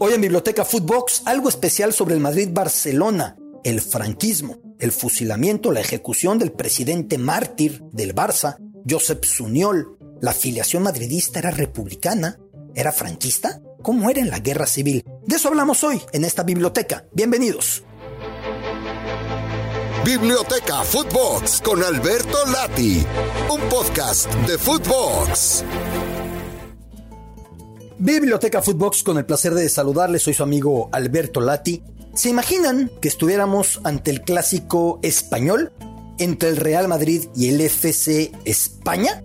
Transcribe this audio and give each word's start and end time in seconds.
Hoy 0.00 0.12
en 0.12 0.20
Biblioteca 0.20 0.64
Footbox, 0.64 1.22
algo 1.24 1.48
especial 1.48 1.92
sobre 1.92 2.14
el 2.14 2.20
Madrid-Barcelona, 2.20 3.36
el 3.64 3.80
franquismo, 3.80 4.58
el 4.78 4.92
fusilamiento, 4.92 5.72
la 5.72 5.80
ejecución 5.80 6.38
del 6.38 6.52
presidente 6.52 7.18
mártir 7.18 7.82
del 7.90 8.14
Barça, 8.14 8.58
Josep 8.88 9.24
Suñol. 9.24 9.98
¿La 10.20 10.30
afiliación 10.30 10.84
madridista 10.84 11.40
era 11.40 11.50
republicana? 11.50 12.38
¿Era 12.76 12.92
franquista? 12.92 13.60
¿Cómo 13.82 14.08
era 14.08 14.20
en 14.20 14.30
la 14.30 14.38
guerra 14.38 14.66
civil? 14.66 15.04
De 15.26 15.34
eso 15.34 15.48
hablamos 15.48 15.82
hoy 15.82 16.00
en 16.12 16.24
esta 16.24 16.44
biblioteca. 16.44 17.04
Bienvenidos. 17.12 17.82
Biblioteca 20.04 20.84
Footbox 20.84 21.60
con 21.60 21.82
Alberto 21.82 22.38
Lati, 22.46 23.04
un 23.50 23.60
podcast 23.68 24.32
de 24.46 24.58
Footbox. 24.58 25.64
Biblioteca 28.00 28.62
Footbox 28.62 29.02
con 29.02 29.18
el 29.18 29.26
placer 29.26 29.54
de 29.54 29.68
saludarles, 29.68 30.22
soy 30.22 30.32
su 30.32 30.44
amigo 30.44 30.88
Alberto 30.92 31.40
Lati. 31.40 31.82
¿Se 32.14 32.28
imaginan 32.28 32.92
que 33.00 33.08
estuviéramos 33.08 33.80
ante 33.82 34.12
el 34.12 34.22
clásico 34.22 35.00
español 35.02 35.72
entre 36.18 36.50
el 36.50 36.58
Real 36.58 36.86
Madrid 36.86 37.24
y 37.34 37.48
el 37.48 37.60
FC 37.60 38.30
España? 38.44 39.24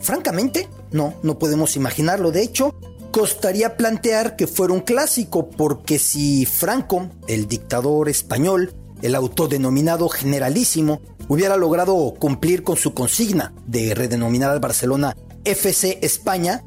Francamente, 0.00 0.68
no, 0.92 1.14
no 1.24 1.36
podemos 1.40 1.74
imaginarlo. 1.74 2.30
De 2.30 2.42
hecho, 2.42 2.76
costaría 3.10 3.76
plantear 3.76 4.36
que 4.36 4.46
fuera 4.46 4.72
un 4.72 4.82
clásico, 4.82 5.50
porque 5.50 5.98
si 5.98 6.46
Franco, 6.46 7.10
el 7.26 7.48
dictador 7.48 8.08
español, 8.08 8.72
el 9.02 9.16
autodenominado 9.16 10.08
generalísimo, 10.08 11.00
hubiera 11.26 11.56
logrado 11.56 12.14
cumplir 12.20 12.62
con 12.62 12.76
su 12.76 12.94
consigna 12.94 13.52
de 13.66 13.96
redenominar 13.96 14.50
al 14.50 14.60
Barcelona 14.60 15.16
FC 15.44 15.98
España, 16.02 16.62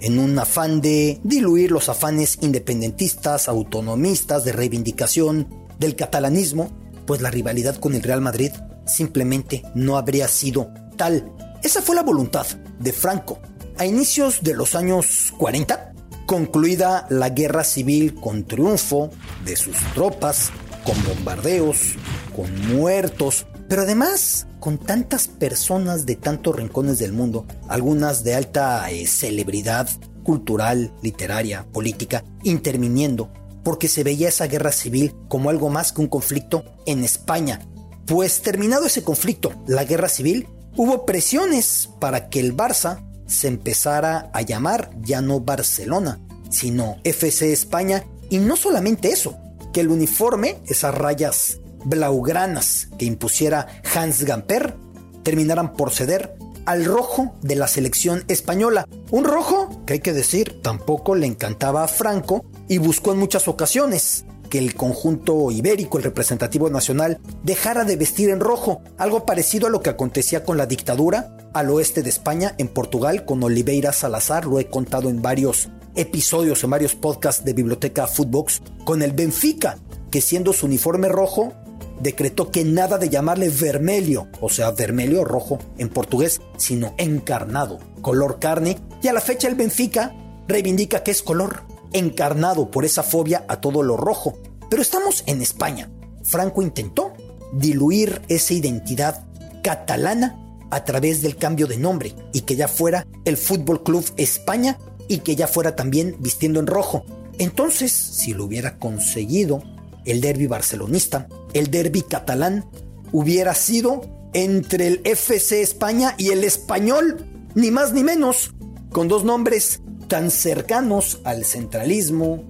en 0.00 0.18
un 0.18 0.38
afán 0.38 0.80
de 0.80 1.20
diluir 1.22 1.70
los 1.70 1.88
afanes 1.88 2.38
independentistas, 2.40 3.48
autonomistas, 3.48 4.44
de 4.44 4.52
reivindicación 4.52 5.48
del 5.78 5.96
catalanismo, 5.96 6.70
pues 7.06 7.20
la 7.20 7.30
rivalidad 7.30 7.76
con 7.76 7.94
el 7.94 8.02
Real 8.02 8.20
Madrid 8.20 8.50
simplemente 8.86 9.62
no 9.74 9.96
habría 9.96 10.28
sido 10.28 10.70
tal. 10.96 11.32
Esa 11.62 11.82
fue 11.82 11.96
la 11.96 12.02
voluntad 12.02 12.46
de 12.78 12.92
Franco. 12.92 13.40
A 13.76 13.86
inicios 13.86 14.42
de 14.42 14.54
los 14.54 14.74
años 14.74 15.32
40, 15.38 15.94
concluida 16.26 17.06
la 17.10 17.30
guerra 17.30 17.64
civil 17.64 18.14
con 18.14 18.44
triunfo 18.44 19.10
de 19.44 19.56
sus 19.56 19.76
tropas, 19.94 20.50
con 20.84 20.96
bombardeos, 21.04 21.94
con 22.36 22.76
muertos, 22.76 23.46
pero 23.68 23.82
además 23.82 24.46
con 24.60 24.78
tantas 24.78 25.28
personas 25.28 26.06
de 26.06 26.16
tantos 26.16 26.56
rincones 26.56 26.98
del 26.98 27.12
mundo, 27.12 27.46
algunas 27.68 28.24
de 28.24 28.34
alta 28.34 28.90
eh, 28.90 29.06
celebridad 29.06 29.88
cultural, 30.22 30.92
literaria, 31.02 31.66
política, 31.72 32.24
interviniendo, 32.42 33.30
porque 33.62 33.88
se 33.88 34.04
veía 34.04 34.28
esa 34.28 34.46
guerra 34.46 34.72
civil 34.72 35.14
como 35.28 35.50
algo 35.50 35.68
más 35.68 35.92
que 35.92 36.00
un 36.00 36.08
conflicto 36.08 36.64
en 36.86 37.04
España. 37.04 37.60
Pues 38.06 38.42
terminado 38.42 38.86
ese 38.86 39.02
conflicto, 39.02 39.52
la 39.66 39.84
guerra 39.84 40.08
civil, 40.08 40.48
hubo 40.76 41.06
presiones 41.06 41.90
para 42.00 42.28
que 42.28 42.40
el 42.40 42.56
Barça 42.56 43.04
se 43.26 43.48
empezara 43.48 44.30
a 44.32 44.42
llamar 44.42 44.90
ya 45.02 45.20
no 45.20 45.40
Barcelona, 45.40 46.20
sino 46.50 46.96
FC 47.04 47.52
España, 47.52 48.04
y 48.30 48.38
no 48.38 48.56
solamente 48.56 49.08
eso, 49.08 49.36
que 49.72 49.80
el 49.80 49.88
uniforme, 49.88 50.58
esas 50.66 50.94
rayas 50.94 51.58
blaugranas 51.84 52.88
que 52.98 53.04
impusiera 53.04 53.66
Hans 53.94 54.24
Gamper 54.24 54.76
terminaran 55.22 55.72
por 55.72 55.90
ceder 55.90 56.36
al 56.66 56.84
rojo 56.84 57.34
de 57.42 57.56
la 57.56 57.68
selección 57.68 58.24
española. 58.28 58.86
Un 59.10 59.24
rojo 59.24 59.82
que 59.86 59.94
hay 59.94 60.00
que 60.00 60.12
decir 60.12 60.60
tampoco 60.62 61.14
le 61.14 61.26
encantaba 61.26 61.84
a 61.84 61.88
Franco 61.88 62.44
y 62.68 62.78
buscó 62.78 63.12
en 63.12 63.18
muchas 63.18 63.48
ocasiones 63.48 64.24
que 64.48 64.58
el 64.58 64.74
conjunto 64.74 65.50
ibérico, 65.50 65.98
el 65.98 66.04
representativo 66.04 66.70
nacional, 66.70 67.18
dejara 67.42 67.84
de 67.84 67.96
vestir 67.96 68.30
en 68.30 68.40
rojo, 68.40 68.82
algo 68.98 69.26
parecido 69.26 69.66
a 69.66 69.70
lo 69.70 69.80
que 69.80 69.90
acontecía 69.90 70.44
con 70.44 70.56
la 70.56 70.66
dictadura 70.66 71.36
al 71.52 71.70
oeste 71.70 72.02
de 72.02 72.10
España, 72.10 72.54
en 72.58 72.68
Portugal, 72.68 73.24
con 73.24 73.42
Oliveira 73.42 73.92
Salazar, 73.92 74.44
lo 74.44 74.58
he 74.58 74.66
contado 74.66 75.08
en 75.08 75.22
varios 75.22 75.70
episodios, 75.94 76.62
en 76.64 76.70
varios 76.70 76.94
podcasts 76.94 77.44
de 77.44 77.52
Biblioteca 77.52 78.06
Footbox, 78.06 78.62
con 78.84 79.02
el 79.02 79.12
Benfica, 79.12 79.78
que 80.10 80.20
siendo 80.20 80.52
su 80.52 80.66
uniforme 80.66 81.08
rojo, 81.08 81.52
decretó 82.00 82.50
que 82.50 82.64
nada 82.64 82.98
de 82.98 83.08
llamarle 83.08 83.48
vermelho, 83.48 84.28
o 84.40 84.48
sea, 84.48 84.70
vermelho 84.70 85.24
rojo 85.24 85.58
en 85.78 85.88
portugués, 85.88 86.40
sino 86.56 86.94
encarnado, 86.98 87.78
color 88.02 88.38
carne, 88.38 88.78
y 89.02 89.08
a 89.08 89.12
la 89.12 89.20
fecha 89.20 89.48
el 89.48 89.54
Benfica 89.54 90.14
reivindica 90.48 91.02
que 91.02 91.10
es 91.10 91.22
color 91.22 91.62
encarnado 91.92 92.70
por 92.70 92.84
esa 92.84 93.02
fobia 93.02 93.44
a 93.48 93.60
todo 93.60 93.82
lo 93.82 93.96
rojo. 93.96 94.38
Pero 94.68 94.82
estamos 94.82 95.22
en 95.26 95.40
España. 95.40 95.90
Franco 96.22 96.62
intentó 96.62 97.12
diluir 97.52 98.22
esa 98.28 98.54
identidad 98.54 99.24
catalana 99.62 100.40
a 100.70 100.84
través 100.84 101.22
del 101.22 101.36
cambio 101.36 101.66
de 101.66 101.76
nombre 101.76 102.14
y 102.32 102.42
que 102.42 102.56
ya 102.56 102.68
fuera 102.68 103.06
el 103.24 103.36
Fútbol 103.36 103.82
Club 103.82 104.04
España 104.16 104.78
y 105.08 105.18
que 105.18 105.36
ya 105.36 105.46
fuera 105.46 105.76
también 105.76 106.16
vistiendo 106.18 106.60
en 106.60 106.66
rojo. 106.66 107.04
Entonces, 107.38 107.92
si 107.92 108.34
lo 108.34 108.44
hubiera 108.44 108.78
conseguido, 108.78 109.62
el 110.04 110.20
derby 110.20 110.46
barcelonista, 110.46 111.28
el 111.54 111.70
derby 111.70 112.02
catalán, 112.02 112.66
hubiera 113.12 113.54
sido 113.54 114.02
entre 114.34 114.88
el 114.88 115.00
FC 115.04 115.62
España 115.62 116.14
y 116.18 116.30
el 116.30 116.44
español, 116.44 117.24
ni 117.54 117.70
más 117.70 117.92
ni 117.92 118.02
menos, 118.02 118.52
con 118.90 119.08
dos 119.08 119.24
nombres 119.24 119.80
tan 120.08 120.30
cercanos 120.30 121.20
al 121.24 121.44
centralismo, 121.44 122.44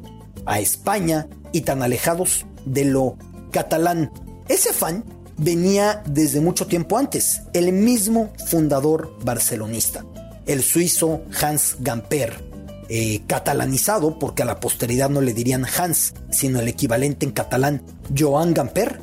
a 0.47 0.61
España 0.61 1.29
y 1.53 1.61
tan 1.61 1.83
alejados 1.83 2.47
de 2.65 2.85
lo 2.85 3.17
catalán. 3.51 4.11
Ese 4.49 4.71
afán 4.71 5.05
venía 5.37 6.03
desde 6.07 6.41
mucho 6.41 6.67
tiempo 6.67 6.99
antes, 6.99 7.43
el 7.53 7.73
mismo 7.73 8.33
fundador 8.47 9.17
barcelonista, 9.23 10.05
el 10.47 10.63
suizo 10.63 11.23
Hans 11.41 11.77
Gamper, 11.81 12.54
eh, 12.89 13.23
catalanizado, 13.27 14.19
porque 14.19 14.43
a 14.43 14.47
la 14.47 14.61
posteridad 14.61 15.11
no 15.11 15.21
le 15.21 15.33
dirían 15.33 15.65
Hans, 15.65 16.15
sino 16.31 16.61
el 16.61 16.69
equivalente 16.69 17.27
en 17.27 17.33
catalán, 17.33 17.83
Joan 18.17 18.55
Gamper. 18.55 19.01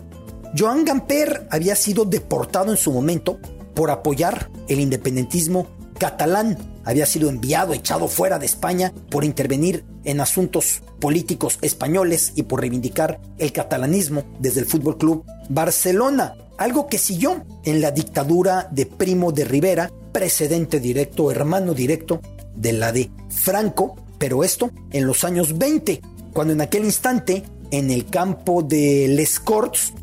Joan 0.57 0.85
Gamper 0.85 1.47
había 1.49 1.75
sido 1.75 2.05
deportado 2.05 2.71
en 2.71 2.77
su 2.77 2.91
momento 2.91 3.39
por 3.73 3.89
apoyar 3.89 4.49
el 4.67 4.79
independentismo 4.79 5.67
catalán. 5.97 6.57
Había 6.83 7.05
sido 7.05 7.29
enviado, 7.29 7.73
echado 7.73 8.07
fuera 8.07 8.39
de 8.39 8.47
España 8.47 8.91
por 9.09 9.23
intervenir 9.23 9.85
en 10.03 10.19
asuntos 10.19 10.81
políticos 10.99 11.59
españoles 11.61 12.33
y 12.35 12.43
por 12.43 12.61
reivindicar 12.61 13.19
el 13.37 13.51
catalanismo 13.51 14.23
desde 14.39 14.61
el 14.61 14.65
Fútbol 14.65 14.97
Club 14.97 15.25
Barcelona, 15.49 16.35
algo 16.57 16.87
que 16.87 16.97
siguió 16.97 17.45
en 17.63 17.81
la 17.81 17.91
dictadura 17.91 18.67
de 18.71 18.85
Primo 18.85 19.31
de 19.31 19.45
Rivera, 19.45 19.91
precedente 20.11 20.79
directo, 20.79 21.31
hermano 21.31 21.73
directo 21.73 22.21
de 22.55 22.73
la 22.73 22.91
de 22.91 23.11
Franco, 23.29 23.95
pero 24.17 24.43
esto 24.43 24.71
en 24.91 25.07
los 25.07 25.23
años 25.23 25.57
20, 25.57 26.01
cuando 26.33 26.53
en 26.53 26.61
aquel 26.61 26.85
instante, 26.85 27.43
en 27.71 27.89
el 27.89 28.05
campo 28.05 28.61
de 28.61 29.07
Les 29.09 29.39
Corts, 29.39 29.93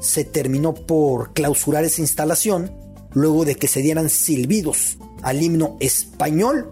se 0.00 0.24
terminó 0.24 0.74
por 0.74 1.32
clausurar 1.32 1.84
esa 1.84 2.02
instalación 2.02 2.70
luego 3.14 3.44
de 3.44 3.54
que 3.54 3.68
se 3.68 3.80
dieran 3.80 4.10
silbidos 4.10 4.98
al 5.22 5.42
himno 5.42 5.76
español. 5.80 6.70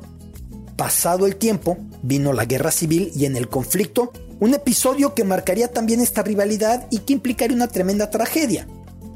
Pasado 0.76 1.26
el 1.26 1.36
tiempo, 1.36 1.78
vino 2.02 2.32
la 2.32 2.44
guerra 2.44 2.70
civil 2.70 3.10
y 3.14 3.24
en 3.24 3.36
el 3.36 3.48
conflicto, 3.48 4.12
un 4.40 4.54
episodio 4.54 5.14
que 5.14 5.24
marcaría 5.24 5.68
también 5.68 6.00
esta 6.00 6.22
rivalidad 6.22 6.86
y 6.90 6.98
que 6.98 7.12
implicaría 7.12 7.56
una 7.56 7.68
tremenda 7.68 8.10
tragedia. 8.10 8.66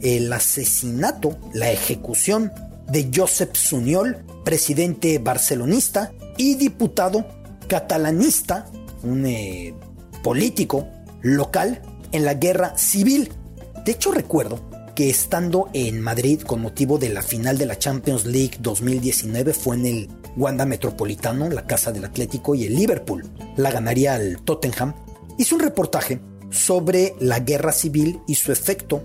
El 0.01 0.33
asesinato, 0.33 1.37
la 1.53 1.71
ejecución 1.71 2.53
de 2.89 3.11
Josep 3.15 3.55
Suñol, 3.57 4.25
presidente 4.45 5.19
barcelonista 5.19 6.13
y 6.37 6.55
diputado 6.55 7.27
catalanista, 7.69 8.67
un 9.03 9.27
eh, 9.27 9.75
político 10.23 10.89
local 11.23 11.83
en 12.13 12.25
la 12.25 12.35
guerra 12.35 12.77
civil. 12.77 13.33
De 13.85 13.93
hecho, 13.93 14.13
recuerdo 14.13 14.61
que 14.95 15.11
estando 15.11 15.69
en 15.75 16.01
Madrid 16.01 16.41
con 16.41 16.63
motivo 16.63 16.99
de 16.99 17.11
la 17.11 17.23
final 17.23 17.59
de 17.59 17.67
la 17.67 17.79
Champions 17.79 18.25
League 18.25 18.57
2019 18.61 19.53
fue 19.53 19.77
en 19.77 19.87
el 19.87 20.09
Wanda 20.37 20.65
Metropolitano, 20.65 21.51
la 21.51 21.67
casa 21.67 21.93
del 21.93 22.05
Atlético 22.05 22.55
y 22.55 22.65
el 22.65 22.75
Liverpool. 22.75 23.29
La 23.57 23.71
ganaría 23.71 24.15
al 24.15 24.39
Tottenham. 24.43 24.95
Hice 25.39 25.55
un 25.55 25.61
reportaje 25.61 26.21
sobre 26.51 27.15
la 27.21 27.41
guerra 27.41 27.73
civil 27.73 28.21
y 28.27 28.37
su 28.37 28.53
efecto 28.53 29.05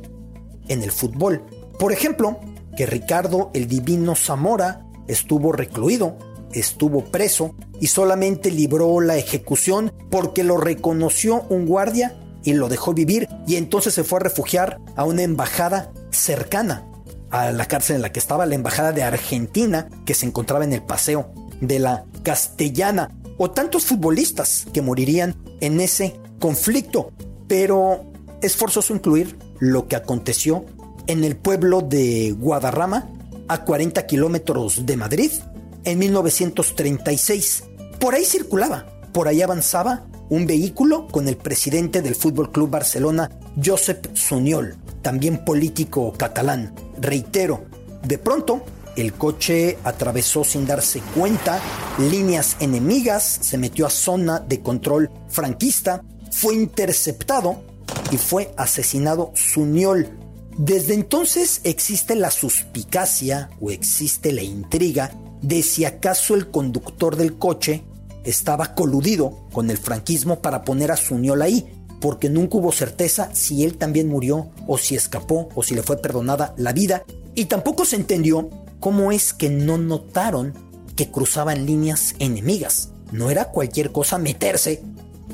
en 0.67 0.81
el 0.81 0.91
fútbol. 0.91 1.43
Por 1.77 1.91
ejemplo, 1.91 2.39
que 2.75 2.85
Ricardo 2.85 3.51
el 3.53 3.67
Divino 3.67 4.15
Zamora 4.15 4.85
estuvo 5.07 5.51
recluido, 5.51 6.17
estuvo 6.53 7.05
preso 7.05 7.55
y 7.79 7.87
solamente 7.87 8.51
libró 8.51 8.99
la 9.01 9.17
ejecución 9.17 9.93
porque 10.09 10.43
lo 10.43 10.57
reconoció 10.57 11.43
un 11.49 11.65
guardia 11.65 12.17
y 12.43 12.53
lo 12.53 12.69
dejó 12.69 12.93
vivir 12.93 13.27
y 13.47 13.55
entonces 13.55 13.93
se 13.93 14.03
fue 14.03 14.19
a 14.19 14.23
refugiar 14.23 14.79
a 14.95 15.05
una 15.05 15.23
embajada 15.23 15.91
cercana 16.11 16.87
a 17.29 17.51
la 17.51 17.65
cárcel 17.65 17.97
en 17.97 18.01
la 18.01 18.11
que 18.11 18.19
estaba 18.19 18.45
la 18.45 18.55
embajada 18.55 18.91
de 18.91 19.03
Argentina 19.03 19.89
que 20.05 20.13
se 20.13 20.25
encontraba 20.25 20.65
en 20.65 20.73
el 20.73 20.83
paseo 20.83 21.33
de 21.61 21.79
la 21.79 22.05
Castellana 22.23 23.09
o 23.37 23.51
tantos 23.51 23.85
futbolistas 23.85 24.67
que 24.73 24.81
morirían 24.81 25.35
en 25.61 25.79
ese 25.79 26.19
conflicto. 26.39 27.11
Pero 27.47 28.11
es 28.41 28.55
forzoso 28.55 28.93
incluir 28.93 29.37
lo 29.59 29.87
que 29.87 29.95
aconteció 29.95 30.65
en 31.11 31.25
el 31.25 31.35
pueblo 31.35 31.81
de 31.81 32.31
Guadarrama, 32.31 33.09
a 33.49 33.65
40 33.65 34.07
kilómetros 34.07 34.85
de 34.85 34.95
Madrid, 34.95 35.31
en 35.83 35.99
1936. 35.99 37.63
Por 37.99 38.15
ahí 38.15 38.23
circulaba, 38.23 38.85
por 39.11 39.27
ahí 39.27 39.41
avanzaba 39.41 40.05
un 40.29 40.47
vehículo 40.47 41.07
con 41.07 41.27
el 41.27 41.35
presidente 41.35 42.01
del 42.01 42.15
Fútbol 42.15 42.53
Club 42.53 42.69
Barcelona, 42.69 43.29
Josep 43.61 44.15
Sunyol, 44.15 44.77
también 45.01 45.43
político 45.43 46.13
catalán. 46.13 46.73
Reitero, 46.97 47.65
de 48.07 48.17
pronto 48.17 48.63
el 48.95 49.11
coche 49.11 49.77
atravesó 49.83 50.45
sin 50.45 50.65
darse 50.65 51.01
cuenta 51.13 51.59
líneas 51.99 52.55
enemigas, 52.61 53.39
se 53.41 53.57
metió 53.57 53.85
a 53.85 53.89
zona 53.89 54.39
de 54.39 54.61
control 54.61 55.11
franquista, 55.27 56.03
fue 56.31 56.55
interceptado 56.55 57.61
y 58.11 58.17
fue 58.17 58.53
asesinado 58.55 59.33
Sunyol. 59.35 60.20
Desde 60.63 60.93
entonces 60.93 61.59
existe 61.63 62.13
la 62.13 62.29
suspicacia 62.29 63.49
o 63.59 63.71
existe 63.71 64.31
la 64.31 64.43
intriga 64.43 65.09
de 65.41 65.63
si 65.63 65.85
acaso 65.85 66.35
el 66.35 66.51
conductor 66.51 67.15
del 67.15 67.39
coche 67.39 67.81
estaba 68.25 68.75
coludido 68.75 69.39
con 69.51 69.71
el 69.71 69.79
franquismo 69.79 70.39
para 70.43 70.63
poner 70.63 70.91
a 70.91 70.97
Sunyol 70.97 71.41
ahí, 71.41 71.65
porque 71.99 72.29
nunca 72.29 72.59
hubo 72.59 72.71
certeza 72.71 73.33
si 73.33 73.63
él 73.63 73.79
también 73.79 74.07
murió 74.07 74.51
o 74.67 74.77
si 74.77 74.93
escapó 74.93 75.49
o 75.55 75.63
si 75.63 75.73
le 75.73 75.81
fue 75.81 75.97
perdonada 75.97 76.53
la 76.57 76.73
vida, 76.73 77.05
y 77.33 77.45
tampoco 77.45 77.83
se 77.83 77.95
entendió 77.95 78.51
cómo 78.79 79.11
es 79.11 79.33
que 79.33 79.49
no 79.49 79.79
notaron 79.79 80.53
que 80.95 81.09
cruzaban 81.09 81.65
líneas 81.65 82.13
enemigas. 82.19 82.91
No 83.11 83.31
era 83.31 83.45
cualquier 83.45 83.91
cosa 83.91 84.19
meterse 84.19 84.83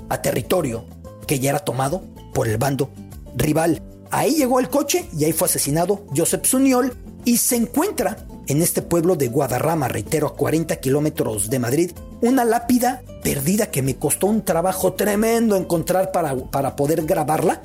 a 0.08 0.22
territorio 0.22 0.86
que 1.28 1.42
ya 1.42 1.50
era 1.50 1.60
tomado 1.60 2.02
por 2.34 2.48
el 2.48 2.58
bando 2.58 2.90
rival. 3.36 3.84
Ahí 4.12 4.36
llegó 4.36 4.60
el 4.60 4.70
coche 4.70 5.10
y 5.18 5.26
ahí 5.26 5.34
fue 5.34 5.48
asesinado 5.48 6.06
Joseph 6.16 6.46
Suniol 6.46 6.96
y 7.26 7.38
se 7.38 7.56
encuentra 7.56 8.26
en 8.48 8.62
este 8.62 8.82
pueblo 8.82 9.16
de 9.16 9.28
Guadarrama, 9.28 9.88
reitero, 9.88 10.28
a 10.28 10.36
40 10.36 10.78
kilómetros 10.78 11.50
de 11.50 11.60
Madrid, 11.60 11.92
una 12.22 12.46
lápida 12.46 13.04
perdida 13.22 13.70
que 13.70 13.82
me 13.82 13.98
costó 13.98 14.28
un 14.28 14.44
trabajo 14.44 14.94
tremendo 14.94 15.58
encontrar 15.58 16.12
para, 16.12 16.36
para 16.36 16.76
poder 16.76 17.06
grabarla, 17.06 17.62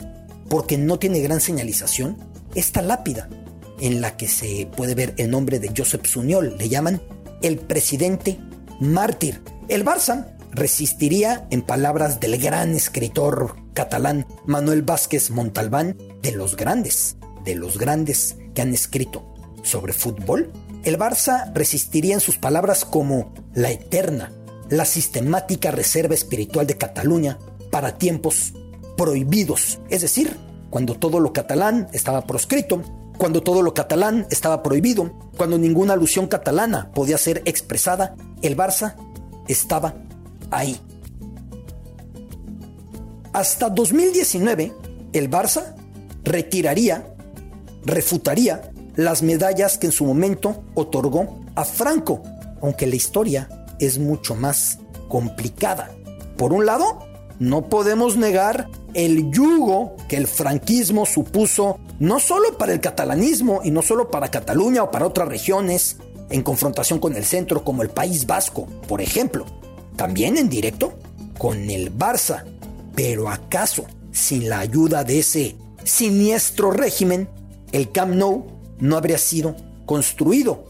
porque 0.49 0.77
no 0.77 0.99
tiene 0.99 1.21
gran 1.21 1.41
señalización. 1.41 2.17
Esta 2.55 2.83
lápida, 2.83 3.29
en 3.81 4.01
la 4.01 4.17
que 4.17 4.27
se 4.27 4.69
puede 4.77 4.95
ver 4.97 5.15
el 5.17 5.31
nombre 5.31 5.61
de 5.61 5.73
Joseph 5.77 6.07
Suniol, 6.07 6.57
le 6.59 6.69
llaman 6.69 7.01
el 7.43 7.59
presidente 7.59 8.39
mártir. 8.81 9.41
El 9.69 9.85
Barça 9.85 10.35
resistiría, 10.51 11.47
en 11.51 11.63
palabras 11.63 12.19
del 12.19 12.39
gran 12.39 12.75
escritor 12.75 13.62
catalán 13.75 14.27
Manuel 14.47 14.83
Vázquez 14.83 15.31
Montalbán, 15.31 15.97
de 16.23 16.33
los 16.33 16.57
grandes, 16.57 17.17
de 17.45 17.55
los 17.55 17.79
grandes 17.79 18.37
que 18.55 18.63
han 18.63 18.73
escrito 18.73 19.25
sobre 19.63 19.93
fútbol, 19.93 20.53
el 20.85 20.99
Barça 20.99 21.53
resistiría 21.55 22.15
en 22.15 22.21
sus 22.21 22.39
palabras 22.39 22.85
como 22.85 23.33
la 23.55 23.71
eterna, 23.71 24.33
la 24.69 24.85
sistemática 24.85 25.71
reserva 25.71 26.15
espiritual 26.15 26.67
de 26.67 26.77
Cataluña 26.77 27.39
para 27.71 27.99
tiempos 27.99 28.53
prohibidos, 28.97 29.81
es 29.89 30.03
decir, 30.03 30.37
cuando 30.71 30.95
todo 30.95 31.21
lo 31.21 31.33
catalán 31.33 31.89
estaba 31.93 32.27
proscrito, 32.27 32.83
cuando 33.19 33.43
todo 33.43 33.63
lo 33.63 33.75
catalán 33.75 34.27
estaba 34.31 34.63
prohibido, 34.63 35.13
cuando 35.37 35.59
ninguna 35.59 35.93
alusión 35.93 36.27
catalana 36.27 36.91
podía 36.93 37.19
ser 37.19 37.43
expresada, 37.45 38.17
el 38.43 38.57
Barça 38.57 38.97
estaba 39.49 39.95
ahí. 40.51 40.81
Hasta 43.33 43.71
2019, 43.71 44.73
el 45.15 45.31
Barça 45.31 45.75
retiraría, 46.23 47.15
refutaría 47.85 48.71
las 48.95 49.23
medallas 49.23 49.79
que 49.79 49.87
en 49.87 49.93
su 49.93 50.05
momento 50.05 50.63
otorgó 50.75 51.41
a 51.55 51.65
Franco, 51.65 52.23
aunque 52.61 52.87
la 52.87 52.97
historia 52.97 53.49
es 53.79 53.99
mucho 53.99 54.35
más 54.35 54.79
complicada. 55.09 55.91
Por 56.37 56.53
un 56.53 56.67
lado, 56.67 56.99
no 57.39 57.69
podemos 57.71 58.17
negar 58.17 58.69
el 58.93 59.31
yugo 59.31 59.97
que 60.09 60.17
el 60.17 60.27
franquismo 60.27 61.07
supuso 61.07 61.79
no 61.99 62.21
solo 62.21 62.59
para 62.59 62.75
el 62.75 62.81
catalanismo 62.81 63.63
y 63.65 63.71
no 63.71 63.81
solo 63.81 64.11
para 64.11 64.31
Cataluña 64.31 64.83
o 64.83 64.91
para 64.91 65.07
otras 65.07 65.29
regiones 65.29 65.97
en 66.29 66.43
confrontación 66.43 66.99
con 66.99 67.17
el 67.17 67.25
centro 67.25 67.65
como 67.65 67.83
el 67.83 67.89
País 67.89 68.27
Vasco, 68.27 68.67
por 68.87 69.01
ejemplo, 69.01 69.47
también 69.97 70.37
en 70.37 70.51
directo 70.51 70.93
con 71.39 71.71
el 71.71 71.97
Barça. 71.97 72.45
Pero 72.95 73.29
acaso, 73.29 73.87
sin 74.11 74.49
la 74.49 74.61
ayuda 74.61 75.05
de 75.05 75.21
ese 75.21 75.57
siniestro 75.85 76.71
régimen, 76.71 77.29
el 77.73 77.91
Camp 77.91 78.15
Nou 78.15 78.47
no 78.79 78.97
habría 78.97 79.19
sido 79.19 79.57
construido. 79.87 80.65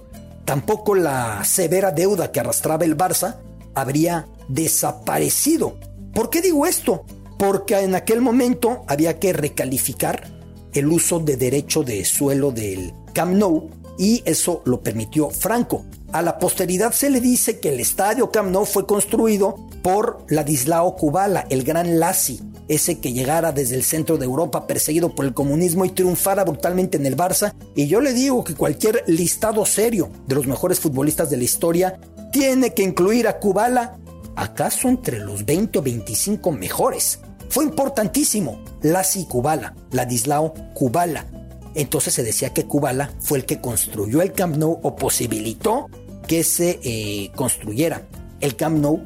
Tampoco 0.45 0.95
la 0.95 1.45
severa 1.45 1.91
deuda 1.91 2.33
que 2.33 2.41
arrastraba 2.41 2.85
el 2.85 2.97
Barça 2.97 3.37
habría 3.75 4.27
desaparecido. 4.49 5.79
¿Por 6.15 6.31
qué 6.31 6.43
digo 6.43 6.67
esto? 6.67 7.05
Porque 7.39 7.79
en 7.79 7.95
aquel 7.95 8.21
momento 8.21 8.85
había 8.87 9.19
que 9.19 9.33
recalificar 9.33 10.29
el 10.73 10.89
uso 10.89 11.21
de 11.21 11.37
derecho 11.37 11.83
de 11.83 12.05
suelo 12.05 12.51
del 12.51 12.93
Camp 13.13 13.35
Nou 13.35 13.71
y 13.99 14.23
eso 14.25 14.63
lo 14.65 14.81
permitió 14.83 15.31
Franco. 15.31 15.85
A 16.13 16.23
la 16.23 16.39
posteridad 16.39 16.93
se 16.93 17.11
le 17.11 17.21
dice 17.21 17.59
que 17.59 17.71
el 17.71 17.81
estadio 17.81 18.31
Camp 18.31 18.51
Nou 18.51 18.65
fue 18.65 18.87
construido 18.87 19.57
por 19.83 20.25
Ladislao 20.29 20.97
Kubala, 20.97 21.47
el 21.51 21.65
gran 21.65 21.99
Lassi, 21.99 22.41
ese 22.69 23.01
que 23.01 23.13
llegara 23.13 23.53
desde 23.53 23.75
el 23.75 23.83
centro 23.83 24.17
de 24.17 24.25
Europa 24.25 24.67
perseguido 24.67 25.15
por 25.15 25.25
el 25.25 25.35
comunismo 25.35 25.85
y 25.85 25.91
triunfara 25.91 26.45
brutalmente 26.45 26.97
en 26.97 27.07
el 27.07 27.17
Barça. 27.17 27.53
Y 27.75 27.89
yo 27.89 28.01
le 28.01 28.13
digo 28.13 28.45
que 28.45 28.55
cualquier 28.55 29.05
listado 29.07 29.67
serio 29.67 30.11
de 30.27 30.37
los 30.37 30.47
mejores 30.47 30.81
futbolistas 30.81 31.31
de 31.31 31.37
la 31.37 31.45
historia 31.45 32.01
tiene 32.33 32.73
que 32.73 32.83
incluir 32.83 33.29
a 33.29 33.39
Kubala, 33.39 33.99
acaso 34.37 34.89
entre 34.89 35.19
los 35.19 35.45
20 35.45 35.81
o 35.81 35.83
25 35.83 36.53
mejores. 36.53 37.21
Fue 37.51 37.65
importantísimo 37.65 38.63
Lassi 38.81 39.27
Kubala, 39.27 39.75
Ladislao 39.91 40.55
Kubala. 40.75 41.27
Entonces 41.75 42.15
se 42.15 42.23
decía 42.23 42.55
que 42.55 42.65
Kubala 42.65 43.13
fue 43.21 43.39
el 43.39 43.45
que 43.45 43.61
construyó 43.61 44.23
el 44.23 44.33
Camp 44.33 44.57
Nou 44.57 44.79
o 44.83 44.97
posibilitó 44.97 45.89
que 46.27 46.45
se 46.45 46.81
eh, 46.83 47.31
construyera 47.35 48.07
el 48.41 48.57
Camp 48.57 48.79
Nou 48.79 49.03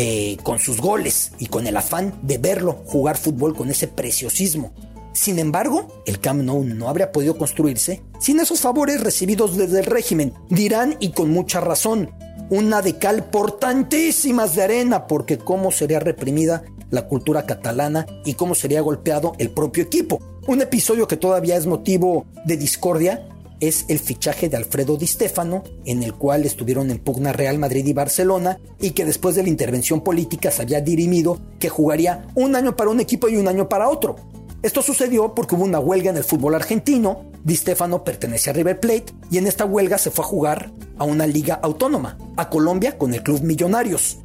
eh, 0.00 0.36
con 0.44 0.60
sus 0.60 0.80
goles 0.80 1.32
y 1.40 1.46
con 1.46 1.66
el 1.66 1.76
afán 1.76 2.14
de 2.22 2.38
verlo 2.38 2.84
jugar 2.86 3.16
fútbol 3.16 3.56
con 3.56 3.68
ese 3.68 3.88
preciosismo. 3.88 4.70
Sin 5.12 5.40
embargo, 5.40 5.88
el 6.06 6.20
Camp 6.20 6.44
Nou 6.44 6.62
no 6.62 6.88
habría 6.88 7.10
podido 7.10 7.36
construirse 7.36 8.00
sin 8.20 8.38
esos 8.38 8.60
favores 8.60 9.00
recibidos 9.00 9.56
desde 9.56 9.80
el 9.80 9.86
régimen, 9.86 10.34
dirán 10.50 10.94
y 11.00 11.10
con 11.10 11.30
mucha 11.30 11.58
razón, 11.58 12.12
una 12.48 12.80
de 12.80 12.96
cal 12.98 13.24
por 13.24 13.58
tantísimas 13.58 14.54
de 14.54 14.62
arena, 14.62 15.08
porque 15.08 15.36
cómo 15.36 15.72
sería 15.72 15.98
reprimida 15.98 16.62
la 16.90 17.08
cultura 17.08 17.44
catalana 17.44 18.06
y 18.24 18.34
cómo 18.34 18.54
sería 18.54 18.80
golpeado 18.82 19.32
el 19.38 19.50
propio 19.50 19.82
equipo. 19.82 20.20
Un 20.46 20.62
episodio 20.62 21.08
que 21.08 21.16
todavía 21.16 21.56
es 21.56 21.66
motivo 21.66 22.24
de 22.44 22.56
discordia 22.56 23.28
es 23.60 23.84
el 23.88 23.98
fichaje 23.98 24.48
de 24.48 24.56
Alfredo 24.56 24.96
Di 24.96 25.06
Stefano, 25.06 25.64
en 25.84 26.02
el 26.02 26.14
cual 26.14 26.44
estuvieron 26.44 26.90
en 26.90 26.98
pugna 26.98 27.32
Real 27.32 27.58
Madrid 27.58 27.86
y 27.86 27.92
Barcelona, 27.92 28.58
y 28.80 28.90
que 28.90 29.04
después 29.04 29.34
de 29.34 29.42
la 29.42 29.48
intervención 29.48 30.02
política 30.02 30.50
se 30.50 30.62
había 30.62 30.80
dirimido 30.80 31.40
que 31.58 31.68
jugaría 31.68 32.26
un 32.34 32.54
año 32.56 32.76
para 32.76 32.90
un 32.90 33.00
equipo 33.00 33.28
y 33.28 33.36
un 33.36 33.48
año 33.48 33.68
para 33.68 33.88
otro. 33.88 34.16
Esto 34.62 34.82
sucedió 34.82 35.34
porque 35.34 35.54
hubo 35.54 35.64
una 35.64 35.78
huelga 35.78 36.10
en 36.10 36.16
el 36.16 36.24
fútbol 36.24 36.54
argentino, 36.54 37.24
Di 37.44 37.56
Stefano 37.56 38.04
pertenece 38.04 38.50
a 38.50 38.52
River 38.52 38.80
Plate, 38.80 39.06
y 39.30 39.38
en 39.38 39.46
esta 39.46 39.64
huelga 39.64 39.98
se 39.98 40.10
fue 40.10 40.24
a 40.24 40.28
jugar 40.28 40.72
a 40.98 41.04
una 41.04 41.26
liga 41.26 41.54
autónoma, 41.62 42.18
a 42.36 42.50
Colombia 42.50 42.98
con 42.98 43.14
el 43.14 43.22
club 43.22 43.42
Millonarios. 43.42 44.18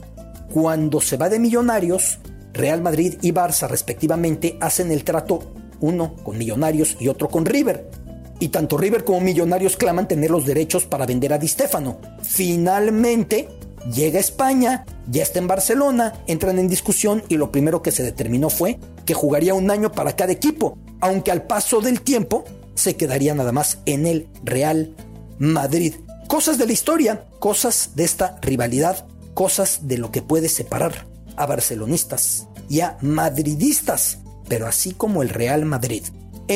Cuando 0.52 1.02
se 1.02 1.18
va 1.18 1.30
de 1.30 1.40
Millonarios, 1.40 2.20
Real 2.54 2.82
Madrid 2.82 3.16
y 3.22 3.32
Barça 3.32 3.68
respectivamente 3.68 4.58
hacen 4.62 4.92
el 4.92 5.04
trato 5.04 5.54
uno 5.80 6.16
con 6.24 6.38
Millonarios 6.38 6.98
y 7.00 7.08
otro 7.08 7.28
con 7.28 7.46
River 7.46 8.03
y 8.44 8.50
tanto 8.50 8.78
River 8.78 9.06
como 9.06 9.22
Millonarios 9.22 9.78
claman 9.78 10.06
tener 10.06 10.30
los 10.30 10.46
derechos 10.46 10.84
para 10.84 11.06
vender 11.06 11.32
a 11.32 11.38
Di 11.38 11.48
Stefano. 11.48 12.00
Finalmente, 12.24 13.48
llega 13.90 14.18
a 14.18 14.20
España, 14.20 14.86
ya 15.10 15.24
está 15.24 15.40
en 15.40 15.48
Barcelona, 15.48 16.12
entran 16.28 16.60
en 16.60 16.68
discusión 16.68 17.24
y 17.30 17.38
lo 17.38 17.54
primero 17.54 17.82
que 17.82 17.92
se 17.92 18.04
determinó 18.04 18.50
fue 18.50 18.80
que 19.06 19.14
jugaría 19.14 19.54
un 19.54 19.72
año 19.72 19.94
para 19.94 20.18
cada 20.18 20.34
equipo, 20.34 20.78
aunque 21.00 21.32
al 21.32 21.44
paso 21.44 21.80
del 21.80 22.02
tiempo 22.02 22.44
se 22.76 22.98
quedaría 22.98 23.34
nada 23.34 23.54
más 23.54 23.80
en 23.86 24.06
el 24.06 24.28
Real 24.44 24.94
Madrid. 25.40 25.94
Cosas 26.28 26.58
de 26.58 26.66
la 26.66 26.74
historia, 26.74 27.24
cosas 27.40 27.92
de 27.96 28.04
esta 28.04 28.40
rivalidad, 28.42 29.08
cosas 29.34 29.88
de 29.88 30.00
lo 30.00 30.12
que 30.12 30.22
puede 30.22 30.50
separar 30.50 31.08
a 31.38 31.46
barcelonistas 31.46 32.50
y 32.68 32.82
a 32.82 32.98
madridistas, 33.00 34.18
pero 34.50 34.68
así 34.68 34.92
como 34.92 35.22
el 35.22 35.30
Real 35.30 35.64
Madrid 35.64 36.04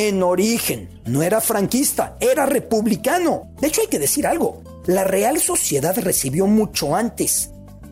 en 0.05 0.21
origen 0.21 0.89
no 1.05 1.23
era 1.23 1.41
franquista, 1.41 2.17
era 2.19 2.45
republicano. 2.45 3.49
De 3.59 3.67
hecho 3.67 3.81
hay 3.81 3.87
que 3.87 3.97
decir 3.97 4.27
algo, 4.27 4.61
la 4.85 5.03
Real 5.03 5.39
Sociedad 5.39 5.97
recibió 5.97 6.45
mucho 6.45 6.95
antes 6.95 7.49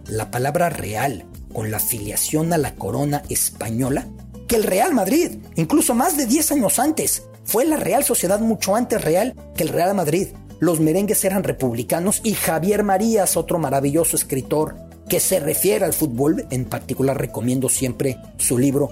la 0.07 0.29
palabra 0.29 0.69
real 0.69 1.25
con 1.51 1.71
la 1.71 1.77
afiliación 1.77 2.53
a 2.53 2.59
la 2.59 2.75
corona 2.75 3.23
española 3.29 4.07
que 4.47 4.55
el 4.55 4.63
Real 4.63 4.93
Madrid, 4.93 5.39
incluso 5.55 5.95
más 5.95 6.15
de 6.15 6.27
10 6.27 6.51
años 6.51 6.77
antes. 6.77 7.23
Fue 7.43 7.65
la 7.65 7.77
Real 7.77 8.03
Sociedad 8.03 8.39
mucho 8.39 8.75
antes 8.75 9.03
real 9.03 9.35
que 9.55 9.63
el 9.63 9.69
Real 9.69 9.95
Madrid. 9.95 10.27
Los 10.59 10.79
merengues 10.79 11.25
eran 11.25 11.43
republicanos 11.43 12.21
y 12.23 12.33
Javier 12.33 12.83
Marías, 12.83 13.35
otro 13.35 13.57
maravilloso 13.57 14.15
escritor 14.15 14.75
que 15.09 15.19
se 15.19 15.39
refiere 15.39 15.85
al 15.85 15.93
fútbol, 15.93 16.45
en 16.51 16.65
particular 16.65 17.17
recomiendo 17.19 17.67
siempre 17.67 18.17
su 18.37 18.57
libro 18.57 18.89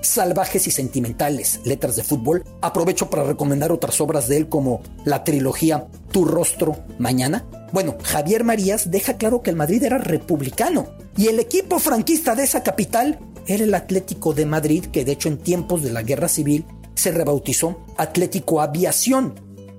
salvajes 0.00 0.66
y 0.66 0.70
sentimentales, 0.70 1.60
letras 1.64 1.96
de 1.96 2.04
fútbol, 2.04 2.44
aprovecho 2.60 3.10
para 3.10 3.24
recomendar 3.24 3.72
otras 3.72 4.00
obras 4.00 4.28
de 4.28 4.36
él 4.36 4.48
como 4.48 4.82
la 5.04 5.24
trilogía 5.24 5.86
Tu 6.12 6.24
rostro 6.24 6.76
mañana. 6.98 7.44
Bueno, 7.72 7.96
Javier 8.02 8.44
Marías 8.44 8.90
deja 8.90 9.16
claro 9.16 9.42
que 9.42 9.50
el 9.50 9.56
Madrid 9.56 9.82
era 9.82 9.98
republicano 9.98 10.88
y 11.16 11.28
el 11.28 11.38
equipo 11.40 11.78
franquista 11.78 12.34
de 12.34 12.44
esa 12.44 12.62
capital 12.62 13.18
era 13.46 13.64
el 13.64 13.74
Atlético 13.74 14.34
de 14.34 14.46
Madrid, 14.46 14.86
que 14.86 15.04
de 15.04 15.12
hecho 15.12 15.28
en 15.28 15.38
tiempos 15.38 15.82
de 15.82 15.90
la 15.90 16.02
Guerra 16.02 16.28
Civil 16.28 16.64
se 16.94 17.10
rebautizó 17.12 17.84
Atlético 17.96 18.60
Aviación. 18.60 19.34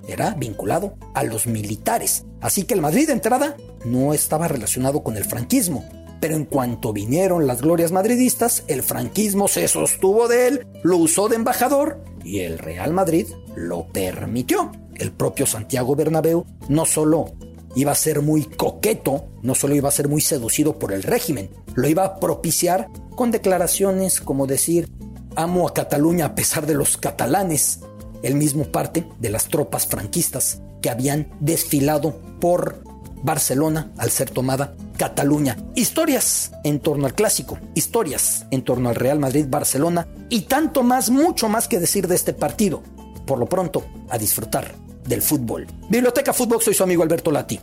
Era 0.07 0.33
vinculado 0.33 0.95
a 1.13 1.23
los 1.23 1.45
militares. 1.45 2.25
Así 2.41 2.63
que 2.63 2.73
el 2.73 2.81
Madrid 2.81 3.07
de 3.07 3.13
entrada 3.13 3.55
no 3.85 4.13
estaba 4.13 4.47
relacionado 4.47 5.03
con 5.03 5.17
el 5.17 5.25
franquismo, 5.25 5.85
pero 6.19 6.35
en 6.35 6.45
cuanto 6.45 6.93
vinieron 6.93 7.47
las 7.47 7.61
glorias 7.61 7.91
madridistas, 7.91 8.63
el 8.67 8.83
franquismo 8.83 9.47
se 9.47 9.67
sostuvo 9.67 10.27
de 10.27 10.47
él, 10.47 10.67
lo 10.83 10.97
usó 10.97 11.29
de 11.29 11.35
embajador 11.35 12.03
y 12.23 12.39
el 12.39 12.59
Real 12.59 12.93
Madrid 12.93 13.27
lo 13.55 13.88
permitió. 13.88 14.71
El 14.95 15.11
propio 15.11 15.45
Santiago 15.45 15.95
Bernabéu 15.95 16.45
no 16.67 16.85
solo 16.85 17.33
iba 17.75 17.91
a 17.91 17.95
ser 17.95 18.21
muy 18.21 18.43
coqueto, 18.43 19.27
no 19.41 19.55
solo 19.55 19.75
iba 19.75 19.89
a 19.89 19.93
ser 19.93 20.09
muy 20.09 20.21
seducido 20.21 20.77
por 20.77 20.91
el 20.91 21.03
régimen, 21.03 21.49
lo 21.75 21.88
iba 21.88 22.03
a 22.03 22.19
propiciar 22.19 22.89
con 23.15 23.31
declaraciones 23.31 24.19
como 24.19 24.47
decir, 24.47 24.89
amo 25.35 25.67
a 25.67 25.73
Cataluña 25.73 26.25
a 26.25 26.35
pesar 26.35 26.65
de 26.65 26.73
los 26.73 26.97
catalanes, 26.97 27.79
el 28.23 28.35
mismo 28.35 28.65
parte 28.65 29.07
de 29.19 29.29
las 29.29 29.47
tropas 29.47 29.88
franquistas 29.88 30.61
que 30.81 30.89
habían 30.89 31.29
desfilado 31.39 32.19
por 32.41 32.83
Barcelona 33.23 33.91
al 33.97 34.11
ser 34.11 34.29
tomada 34.29 34.75
Cataluña. 35.00 35.56
Historias 35.75 36.51
en 36.65 36.82
torno 36.82 37.08
al 37.08 37.15
clásico, 37.15 37.58
historias 37.74 38.46
en 38.51 38.63
torno 38.63 38.89
al 38.89 38.96
Real 38.96 39.18
Madrid-Barcelona 39.18 40.10
y 40.29 40.41
tanto 40.41 40.84
más, 40.84 41.10
mucho 41.10 41.48
más 41.48 41.70
que 41.70 41.79
decir 41.79 42.08
de 42.08 42.15
este 42.15 42.34
partido. 42.34 42.84
Por 43.25 43.39
lo 43.39 43.48
pronto, 43.48 43.86
a 44.10 44.18
disfrutar 44.18 44.75
del 45.06 45.22
fútbol. 45.22 45.68
Biblioteca 45.89 46.34
Fútbol, 46.34 46.62
soy 46.62 46.74
su 46.74 46.84
amigo 46.84 47.01
Alberto 47.01 47.32
Lati. 47.32 47.58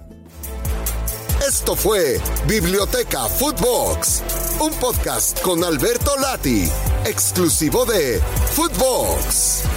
Esto 1.46 1.76
fue 1.76 2.18
Biblioteca 2.48 3.26
Footbox, 3.26 4.22
un 4.58 4.72
podcast 4.80 5.38
con 5.42 5.62
Alberto 5.62 6.16
Lati, 6.18 6.68
exclusivo 7.04 7.84
de 7.84 8.18
Footbox. 8.54 9.75